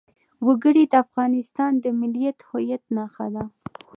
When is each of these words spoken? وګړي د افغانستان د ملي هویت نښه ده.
وګړي 0.45 0.83
د 0.91 0.93
افغانستان 1.05 1.71
د 1.83 1.85
ملي 1.99 2.27
هویت 2.49 2.83
نښه 2.95 3.27
ده. 3.33 3.43